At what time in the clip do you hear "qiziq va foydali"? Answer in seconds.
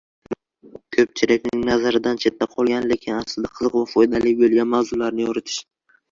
3.59-4.33